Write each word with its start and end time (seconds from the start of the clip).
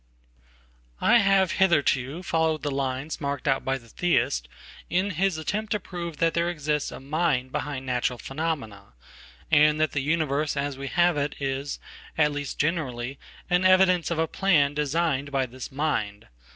I 0.99 1.19
have 1.19 1.51
hitherto 1.51 2.23
followed 2.23 2.63
the 2.63 2.71
lines 2.71 3.21
marked 3.21 3.47
out 3.47 3.63
by 3.63 3.77
the 3.77 3.87
Theist 3.89 4.47
inhis 4.89 5.37
attempt 5.37 5.73
to 5.73 5.79
prove 5.79 6.17
that 6.17 6.33
there 6.33 6.49
exists 6.49 6.91
a 6.91 6.99
"mind" 6.99 7.51
behind 7.51 7.85
naturalphenomena, 7.87 8.93
and 9.51 9.79
that 9.79 9.91
the 9.91 10.01
universe 10.01 10.57
as 10.57 10.75
we 10.75 10.87
have 10.87 11.17
it 11.17 11.35
is, 11.39 11.77
at 12.17 12.31
leastgenerally, 12.31 13.19
an 13.47 13.63
evidence 13.63 14.09
of 14.09 14.17
a 14.17 14.27
plan 14.27 14.73
designed 14.73 15.31
by 15.31 15.45
this 15.45 15.71
"mind." 15.71 16.27